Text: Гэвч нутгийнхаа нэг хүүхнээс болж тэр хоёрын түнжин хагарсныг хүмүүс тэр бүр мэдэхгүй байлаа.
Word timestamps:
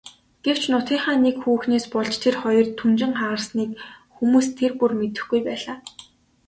Гэвч 0.43 0.63
нутгийнхаа 0.71 1.15
нэг 1.25 1.35
хүүхнээс 1.41 1.85
болж 1.93 2.13
тэр 2.23 2.35
хоёрын 2.41 2.75
түнжин 2.79 3.13
хагарсныг 3.19 3.71
хүмүүс 4.15 4.47
тэр 4.57 4.71
бүр 4.79 4.91
мэдэхгүй 4.99 5.39
байлаа. 5.47 5.77